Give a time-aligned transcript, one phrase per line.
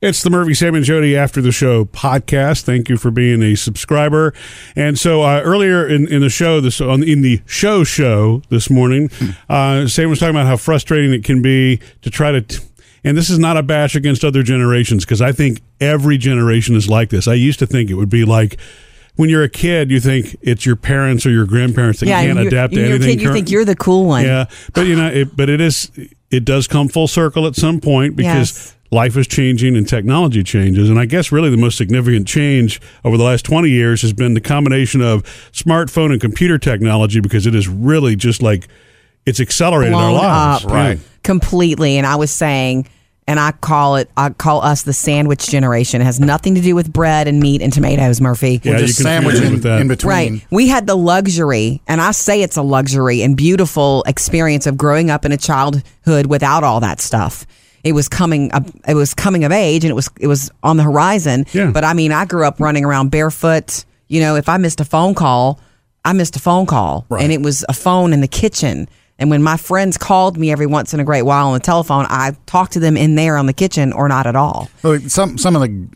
[0.00, 2.62] It's the Murphy, Sam, and Jody After the Show podcast.
[2.62, 4.32] Thank you for being a subscriber.
[4.76, 8.70] And so uh, earlier in, in the show, this on in the show show this
[8.70, 9.10] morning,
[9.48, 12.42] uh, Sam was talking about how frustrating it can be to try to.
[12.42, 12.64] T-
[13.02, 16.88] and this is not a bash against other generations because I think every generation is
[16.88, 17.26] like this.
[17.26, 18.56] I used to think it would be like
[19.16, 22.38] when you're a kid, you think it's your parents or your grandparents that yeah, can't
[22.38, 23.18] adapt to anything.
[23.18, 24.24] kid, you think you're the cool one.
[24.24, 24.44] yeah,
[24.74, 25.90] but you know, it, but it is.
[26.30, 28.76] It does come full circle at some point because Yes.
[28.90, 30.88] Life is changing and technology changes.
[30.90, 34.34] And I guess really the most significant change over the last twenty years has been
[34.34, 35.22] the combination of
[35.52, 38.66] smartphone and computer technology because it is really just like
[39.26, 40.64] it's accelerated our lives.
[40.64, 40.70] up.
[40.70, 40.98] Right.
[41.22, 41.98] completely.
[41.98, 42.88] And I was saying,
[43.26, 46.00] and I call it, I call us the sandwich generation.
[46.00, 48.58] It has nothing to do with bread and meat and tomatoes, Murphy.
[48.64, 49.82] Yeah, We're you just sandwiching with that.
[49.82, 50.08] in between.
[50.08, 50.46] Right.
[50.50, 55.10] We had the luxury, and I say it's a luxury and beautiful experience of growing
[55.10, 57.44] up in a childhood without all that stuff.
[57.84, 60.76] It was coming up, it was coming of age and it was it was on
[60.76, 61.46] the horizon.
[61.52, 61.70] Yeah.
[61.70, 63.84] But I mean, I grew up running around barefoot.
[64.08, 65.60] You know, if I missed a phone call,
[66.04, 67.06] I missed a phone call.
[67.08, 67.22] Right.
[67.22, 68.88] And it was a phone in the kitchen.
[69.20, 72.06] And when my friends called me every once in a great while on the telephone,
[72.08, 74.68] I talked to them in there on the kitchen or not at all.
[74.82, 75.88] Well, some some of the,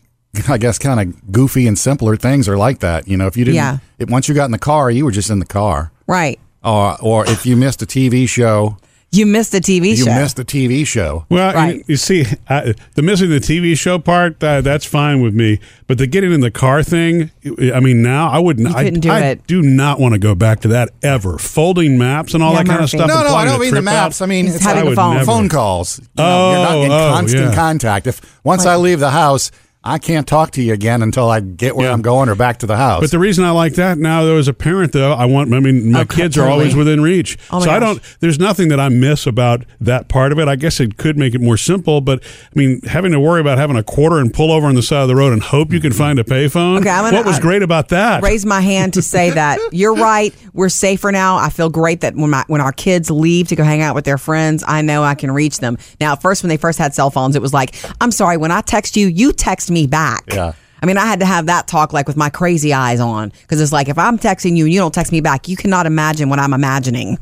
[0.49, 3.07] I guess, kind of goofy and simpler things are like that.
[3.07, 3.77] You know, if you didn't, Yeah.
[3.97, 5.91] if, once you got in the car, you were just in the car.
[6.07, 6.39] Right.
[6.63, 8.77] Or, or if you missed a TV show,
[9.13, 9.99] You missed the TV show.
[9.99, 10.15] you show.
[10.15, 11.25] missed the TV show.
[11.29, 11.75] Well, Right.
[11.77, 15.59] you, you see, I, the missing the TV show part, uh, that's fine with me.
[15.85, 17.29] But the getting in the car thing,
[17.73, 18.67] I mean, now I wouldn't.
[18.69, 19.45] You I, couldn't do I it.
[19.45, 21.37] do not want to go back to that ever.
[21.37, 22.97] Folding maps and all Yeah, that kind of Murphy.
[22.97, 23.07] stuff.
[23.07, 24.21] No, and no, I planning don't a mean the trip maps.
[24.21, 24.25] out.
[24.25, 25.13] I mean, He's it's having like a phone.
[25.13, 25.25] never.
[25.25, 25.99] phone calls.
[25.99, 27.55] You know, you're not in Oh, oh, constant yeah.
[27.55, 28.07] contact.
[28.07, 29.51] If once I leave the house,
[29.85, 31.93] I can't talk to you again until I get where Yeah.
[31.93, 33.01] I'm going or back to the house.
[33.01, 35.53] But the reason I like that now, though, as a parent, though, I want.
[35.53, 36.47] I mean, my Oh, kids totally.
[36.47, 38.01] are always within reach, Oh, my so I don't.
[38.21, 40.47] There's nothing that I miss about that part of it.
[40.47, 43.57] I guess it could make it more simple, but I mean, having to worry about
[43.57, 45.81] having a quarter and pull over on the side of the road and hope you
[45.81, 46.77] can find a payphone.
[46.79, 48.23] Okay, I'm gonna- what was I- great about that?
[48.23, 50.33] raise my hand to say that you're right.
[50.53, 51.35] We're safer now.
[51.35, 54.05] I feel great that when my when our kids leave to go hang out with
[54.05, 55.77] their friends, I know I can reach them.
[55.99, 58.51] Now, at first, when they first had cell phones, it was like, I'm sorry, when
[58.51, 60.23] I text you, you text me back.
[60.33, 60.53] Yeah.
[60.81, 63.61] I mean, I had to have that talk like with my crazy eyes on because
[63.61, 66.29] it's like if I'm texting you and you don't text me back, you cannot imagine
[66.29, 67.17] what I'm imagining.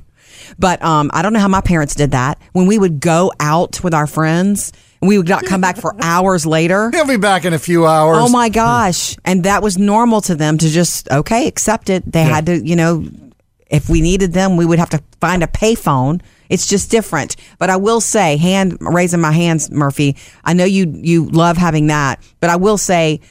[0.58, 2.42] But um, I don't know how my parents did that.
[2.54, 6.46] When we would go out with our friends, we would not come back for hours
[6.46, 6.92] later.
[6.92, 8.18] He'll be back in a few hours.
[8.20, 9.16] Oh my gosh.
[9.26, 12.12] And that was normal to them to just, okay, accept it.
[12.12, 13.06] They had to, you know,
[13.70, 16.22] if we needed them, we would have to find a payphone.
[16.52, 17.38] It's just different.
[17.58, 21.88] But I will say, hand raising my hands, Murphy, I know you you love having
[21.88, 23.22] that, but I will say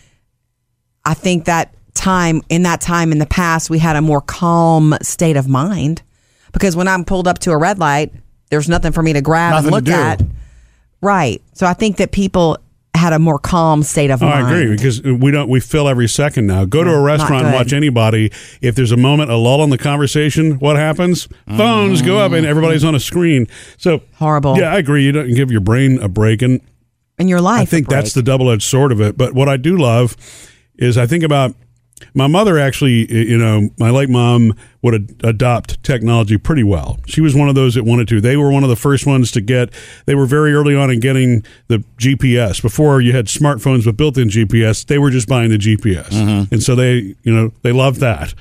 [1.04, 4.96] I think that time in that time in the past we had a more calm
[5.02, 6.02] state of mind.
[6.52, 8.12] Because when I'm pulled up to a red light,
[8.48, 10.22] there's nothing for me to grab Nothing and look at.
[11.02, 11.42] Right.
[11.52, 12.58] So I think that people
[13.00, 15.48] had a more calm state of Oh, I agree because we don't.
[15.48, 16.64] We fill every second now.
[16.64, 18.30] Go to a restaurant and watch anybody.
[18.60, 21.28] If there's a moment, a lull in the conversation, what happens?
[21.48, 23.46] Phones go up and everybody's on a screen.
[23.76, 24.58] So Horrible.
[24.58, 25.04] Yeah, I agree.
[25.04, 26.60] You don't give your brain a break, and
[27.18, 27.60] in your life.
[27.60, 29.16] I think that's the double edged sword of it.
[29.16, 30.16] But what I do love
[30.76, 31.54] is I think about
[32.14, 36.98] my mother actually, you know, my late mom would ad- adopt technology pretty well.
[37.06, 38.20] She was one of those that wanted to.
[38.20, 39.72] They were one of the first ones to get,
[40.06, 42.62] they were very early on in getting the GPS.
[42.62, 46.08] Before you had smartphones with built in GPS, they were just buying the GPS.
[46.08, 46.54] Mm-hmm.
[46.54, 48.34] And so they, you know, they loved that.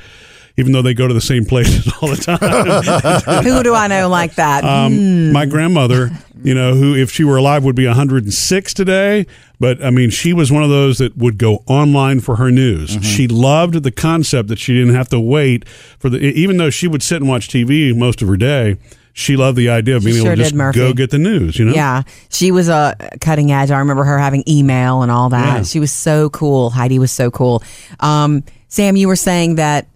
[0.59, 3.43] Even though they go to the same places all the time.
[3.43, 4.63] Who do I know like that?
[4.63, 6.11] Um, My grandmother,
[6.43, 9.25] you know, who if she were alive would be 106 today,
[9.59, 12.91] but I mean, she was one of those that would go online for her news.
[12.91, 13.01] Mm-hmm.
[13.03, 16.87] She loved the concept that she didn't have to wait for the, even though she
[16.87, 18.77] would sit and watch TV most of her day.
[19.13, 20.79] She loved the idea of being She able sure to just Murphy.
[20.79, 21.59] go get the news.
[21.59, 23.69] You know, Yeah, she was a cutting edge.
[23.69, 25.57] I remember her having email and all that.
[25.57, 25.63] Yeah.
[25.63, 26.69] She was so cool.
[26.69, 27.61] Heidi was so cool.
[27.99, 29.87] Um, Sam, you were saying that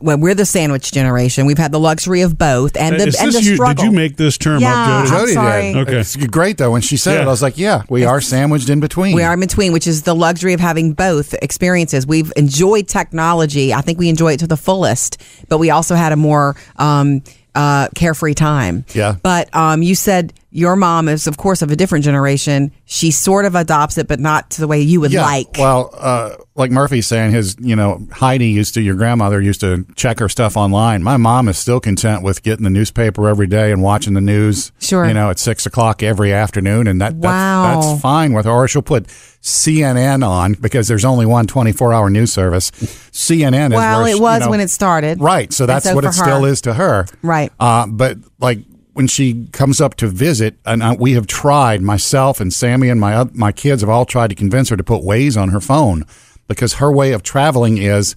[0.00, 1.46] well, we're the sandwich generation.
[1.46, 3.84] We've had the luxury of both, and the and the you, struggle.
[3.84, 5.12] did you make this term Yeah, up, Jody?
[5.12, 5.72] I'm Jody sorry.
[5.72, 5.88] did.
[5.88, 6.00] Okay.
[6.00, 6.70] It's great though.
[6.70, 9.34] When she said it, I was like, "Yeah, we are sandwiched in between." We are
[9.34, 12.06] in between, which is the luxury of having both experiences.
[12.06, 13.72] We've enjoyed technology.
[13.72, 17.22] I think we enjoy it to the fullest, but we also had a more um,
[17.54, 18.84] uh, carefree time.
[18.94, 19.16] Yeah.
[19.22, 22.72] But um, you said your mom is, of course, of a different generation.
[22.86, 25.22] She sort of adopts it, but not to the way you would Yeah.
[25.24, 25.48] like.
[25.58, 29.84] Well, uh, like Murphy's saying, his, you know, Heidi used to, your grandmother used to
[29.96, 31.02] check her stuff online.
[31.02, 34.72] My mom is still content with getting the newspaper every day and watching the news.
[34.80, 35.06] Sure.
[35.06, 36.86] You know, at six o'clock every afternoon.
[36.86, 37.74] And that, Wow.
[37.74, 38.52] that's, that's fine with her.
[38.52, 39.08] Or she'll put
[39.42, 42.70] CNN on because there's only one 24 hour news service.
[43.12, 45.20] CNN is well, it was you know- when it started.
[45.20, 45.52] Right.
[45.52, 47.06] So that's so what it still is to her.
[47.22, 47.52] Right.
[47.60, 48.60] Uh, but like
[48.96, 53.00] when she comes up to visit, and I, we have tried, myself and Sammy and
[53.00, 56.04] my my kids have all tried to convince her to put Waze on her phone
[56.48, 58.16] because her way of traveling is,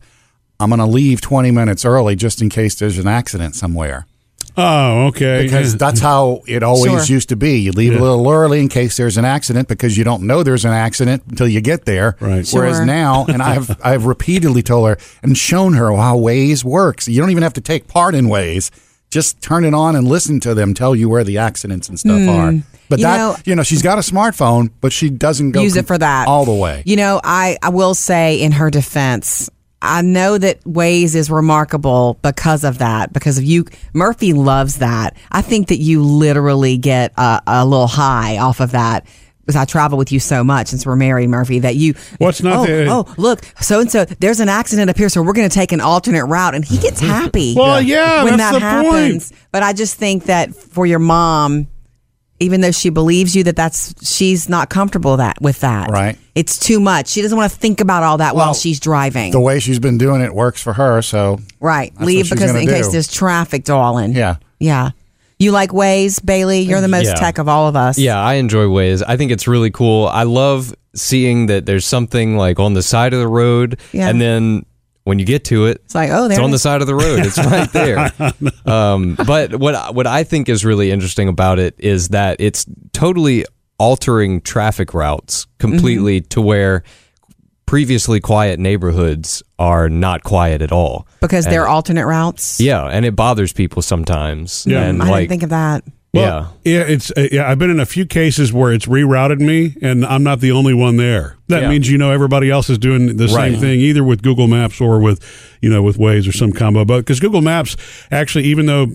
[0.60, 4.06] I'm going to leave 20 minutes early just in case there's an accident somewhere.
[4.58, 5.44] Oh, okay.
[5.44, 5.78] Because Yeah.
[5.78, 7.16] that's how it always Sure.
[7.16, 7.60] used to be.
[7.60, 10.66] You leave a little early in case there's an accident because you don't know there's
[10.66, 12.16] an accident until you get there.
[12.20, 12.48] Right.
[12.52, 12.86] Whereas Sure.
[12.86, 17.08] now, and I've I've repeatedly told her and shown her how Waze works.
[17.08, 18.70] You don't even have to take part in Waze.
[19.10, 22.22] Just turn it on and listen to them tell you where the accidents and stuff
[22.22, 22.30] hmm.
[22.30, 22.54] are.
[22.90, 23.00] But.
[23.00, 25.80] You that know- you know, she's got a smartphone, but she doesn't go use com-
[25.80, 26.84] it for that all the way.
[26.86, 29.50] You know, I I will say in her defense,
[29.82, 33.14] I know that Waze is remarkable because of that.
[33.14, 35.16] Because of you, Murphy loves that.
[35.32, 39.06] I think that you literally get a, a little high off of that.
[39.50, 41.96] Because I travel with you so much since we're married, Murphy, that you.
[42.20, 44.06] What's not oh, the- oh, look, so and so.
[44.06, 46.78] There's an accident up here, so we're going to take an alternate route, and he
[46.82, 47.56] gets happy.
[47.58, 48.96] Well, yeah, when that's that the point.
[49.06, 49.34] happens.
[49.52, 51.66] But I just think that for your mom,
[52.40, 55.90] even though she believes you that that's she's not comfortable that with that.
[55.90, 56.16] Right.
[56.36, 57.08] It's too much.
[57.08, 59.32] She doesn't want to think about all that while she's driving.
[59.32, 61.92] The way she's been doing it works for her, so right.
[62.00, 64.14] Leave because gonna in case there's traffic, darling.
[64.14, 64.36] yeah.
[64.60, 64.92] Yeah.
[65.40, 66.60] You like Waze, Bailey?
[66.62, 67.14] You're the most Yeah.
[67.16, 67.98] tech of all of us.
[67.98, 69.02] Yeah, I enjoy Waze.
[69.08, 70.08] I think it's really cool.
[70.08, 74.10] I love seeing that there's something like on the side of the road, Yeah.
[74.10, 74.66] and then
[75.06, 76.88] when you get to it, It's like, oh, there it's it on the side of
[76.88, 77.20] the road.
[77.26, 78.12] It's right there.
[78.66, 83.46] um, but what what I think is really interesting about it is that it's totally
[83.78, 86.28] altering traffic routes completely Mm-hmm.
[86.30, 86.84] to where
[87.70, 91.06] previously quiet neighborhoods are not quiet at all.
[91.22, 92.60] because And- they're alternate routes.
[92.60, 94.66] yeah, and it bothers people sometimes.
[94.68, 94.82] Yeah.
[94.82, 95.84] and I like didn't think of that.
[96.12, 96.48] yeah.
[96.66, 97.48] Yeah, it's uh, yeah.
[97.48, 100.74] I've been in a few cases where it's rerouted me, and I'm not the only
[100.74, 101.36] one there.
[101.50, 101.70] That Yeah.
[101.70, 103.52] means you know everybody else is doing the Right.
[103.52, 105.20] same thing, either with Google Maps or with
[105.62, 106.86] you know with Waze or some combo.
[106.86, 107.78] But because Google Maps
[108.10, 108.88] actually, even though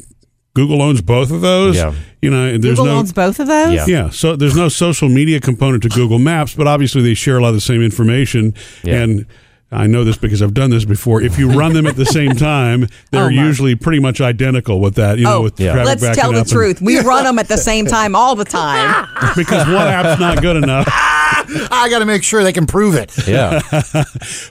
[0.55, 1.93] Google owns both of those, Yeah.
[2.23, 3.73] you know, there's Google no owns both of those.
[3.75, 3.87] Yeah.
[3.87, 7.43] yeah, so there's no social media component to Google Maps, but obviously they share a
[7.43, 8.55] lot of the same information.
[8.85, 9.03] Yeah.
[9.03, 9.27] And
[9.75, 11.21] I know this because I've done this before.
[11.23, 14.95] If you run them at the same time, they're Oh, usually pretty much identical with
[14.95, 15.19] that.
[15.19, 15.73] You know, Oh, with Yeah.
[15.73, 16.81] traffic let's tell the up and- truth.
[16.81, 19.07] We run them at the same time all the time.
[19.37, 20.89] because one app's not good enough.
[21.71, 23.13] I got to make sure they can prove it.
[23.29, 23.61] Yeah.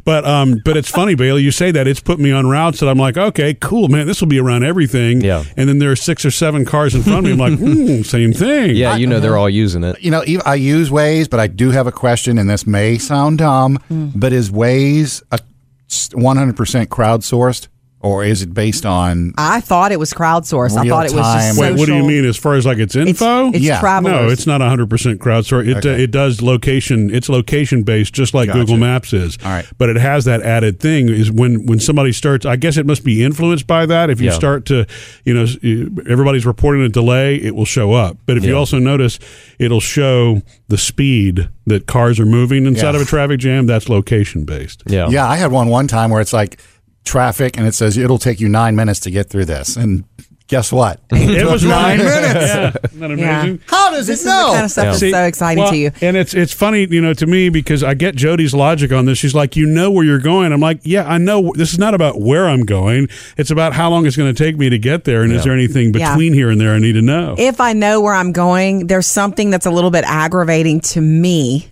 [0.05, 1.41] But um, but it's funny, Bailey.
[1.43, 4.05] You say that it's put me on routes that I'm like, okay, cool, man.
[4.07, 5.21] This will be around everything.
[5.21, 5.43] Yeah.
[5.57, 7.31] And then there are six or seven cars in front of me.
[7.31, 8.75] I'm like, hmm, same thing.
[8.75, 10.01] Yeah, you know they're all using it.
[10.01, 13.39] you know, I use Waze, but I do have a question, and this may sound
[13.39, 14.09] dumb, Hmm.
[14.15, 15.39] but is Waze a
[15.89, 17.67] 100% crowdsourced,
[18.03, 19.33] or is it based on?
[19.37, 20.77] I thought it was crowdsourced.
[20.77, 21.39] I thought it was time.
[21.55, 23.49] just Wait, what do you social- mean as far as like its It's, info?
[23.49, 23.79] it's Yeah.
[23.79, 24.13] travelers.
[24.13, 25.67] No, it's not 100% crowdsourced.
[25.69, 26.03] It, uh, Okay.
[26.03, 27.09] it does location.
[27.13, 28.59] It's location based, just like Gotcha.
[28.59, 29.37] Google Maps is.
[29.43, 29.65] All right.
[29.77, 32.45] But it has that added thing is when when somebody starts.
[32.45, 34.09] I guess it must be influenced by that.
[34.09, 34.33] If you Yeah.
[34.33, 34.85] start to,
[35.25, 35.57] you know, s-
[36.09, 38.17] everybody's reporting a delay, it will show up.
[38.25, 39.17] But if you also notice,
[39.59, 42.95] it'll show the speed that cars are moving inside Yeah.
[42.97, 43.65] of a traffic jam.
[43.65, 44.83] That's location based.
[44.87, 45.07] Yeah.
[45.09, 46.57] Yeah, I had one one time where it's like
[47.03, 50.03] traffic, and it says it'll take you nine minutes to get through this, and
[50.47, 50.99] guess what?
[51.11, 52.05] It was nine right.
[52.05, 52.53] minutes.
[52.53, 52.73] Yeah.
[52.83, 53.55] Isn't that Yeah.
[53.67, 54.51] How does This it is the know?
[54.53, 55.91] kind of stuff that's See, so exciting well, to you.
[56.01, 59.17] And it's it's funny, you know, to me because I get Jody's logic on this.
[59.17, 60.51] She's like, you know where you're going.
[60.53, 61.53] I'm like, yeah, I know.
[61.55, 63.07] This is not about where I'm going.
[63.37, 65.53] It's about how long it's going to take me to get there, and is there
[65.53, 66.11] anything Yeah.
[66.11, 67.35] between here and there I need to know?
[67.37, 71.67] if I know where I'm going, there's something that's a little bit aggravating to me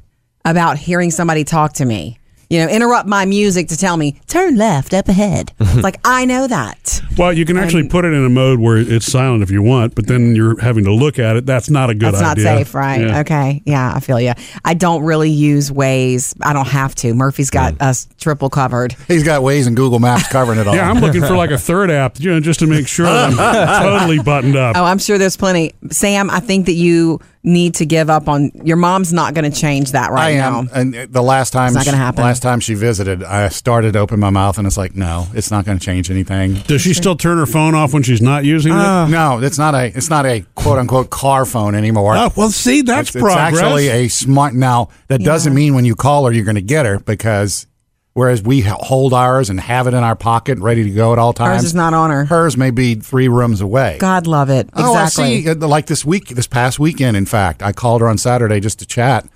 [0.45, 2.17] about hearing somebody talk to me.
[2.51, 5.53] You know, interrupt my music to tell me, turn left up ahead.
[5.61, 7.01] it's like, I know that.
[7.17, 9.95] well, you can actually put it in a mode where it's silent if you want,
[9.95, 11.45] but then you're having to look at it.
[11.45, 12.99] That's not a good That's not safe, right?
[12.99, 13.19] Yeah.
[13.21, 13.63] Okay.
[13.65, 14.33] Yeah, I feel you.
[14.65, 16.35] I don't really use Waze.
[16.41, 17.13] I don't have to.
[17.13, 18.97] Murphy's got us triple covered.
[19.07, 20.75] He's got Waze and Google Maps covering it all.
[20.75, 23.31] Yeah, I'm looking for like a third app, you know, just to make sure that
[23.39, 24.75] I'm totally buttoned up.
[24.75, 25.71] Oh, I'm sure there's plenty.
[25.89, 29.57] Sam, I think that you need to give up on your mom's not going to
[29.59, 30.71] change that I right am, now.
[30.73, 32.23] and the last time, It's not gonna she- happen.
[32.23, 35.49] last time she visited, I started to open my mouth, and it's like, no, it's
[35.49, 36.53] not going to change anything.
[36.67, 39.11] Does she still turn her phone off when she's not using Uh, it?
[39.11, 42.15] No, it's not a, it's not a quote unquote car phone anymore.
[42.15, 43.59] Oh, well, see, that's it's, it's progress.
[43.59, 44.53] actually a smart.
[44.53, 47.65] Now that doesn't mean when you call her, you're going to get her because
[48.13, 51.33] whereas we hold ours and have it in our pocket, ready to go at all
[51.33, 51.57] times.
[51.57, 52.25] Ours is not on her.
[52.25, 53.97] Hers may be three rooms away.
[53.99, 54.69] God love it.
[54.73, 55.23] Oh, Exactly.
[55.23, 55.49] I see.
[55.49, 58.79] Uh, Like this week, this past weekend, in fact, I called her on Saturday just
[58.79, 59.27] to chat.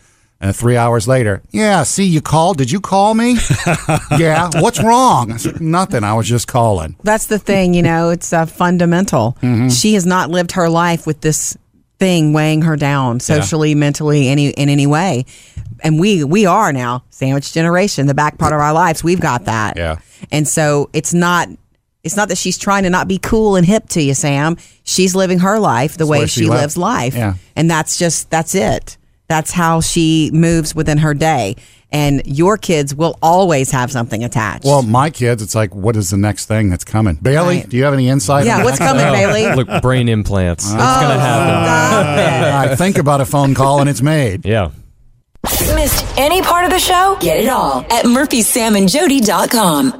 [0.41, 2.57] And three hours later, yeah, see, you called.
[2.57, 3.37] Did you call me?
[4.17, 4.49] yeah.
[4.55, 5.31] What's wrong?
[5.31, 6.03] I said, Nothing.
[6.03, 6.97] I was just calling.
[7.03, 9.37] That's the thing, you know, it's uh, fundamental.
[9.41, 9.69] Mm-hmm.
[9.69, 11.57] She has not lived her life with this
[11.99, 15.25] thing weighing her down socially, mentally, any in any way.
[15.81, 19.45] And we we are now sandwich generation, the back part of our lives, we've got
[19.45, 19.77] that.
[19.77, 19.99] Yeah.
[20.31, 21.47] And so it's not
[22.03, 24.57] It's not that she's trying to not be cool and hip to you, Sam.
[24.83, 27.15] She's living her life the way she, she lives life.
[27.15, 27.33] Yeah.
[27.55, 28.97] And that's just, that's it.
[29.27, 31.55] That's how she moves within her day.
[31.95, 34.65] And your kids will always have something attached.
[34.65, 37.15] Well, my kids, it's like, what is the next thing that's coming?
[37.15, 37.69] Bailey, Right.
[37.69, 38.45] do you have any insight?
[38.45, 38.87] yeah, on what's that?
[38.89, 39.45] coming, oh, Bailey?
[39.45, 40.65] Oh, Look, brain implants.
[40.65, 41.55] It's Oh, gonna happen.
[41.63, 42.17] Stop
[42.65, 42.71] it.
[42.71, 44.45] I think about a phone call and it's made.
[44.45, 44.71] Yeah.
[45.75, 47.17] Missed any part of the show?
[47.21, 49.91] Get it all at murphysamandjody.com.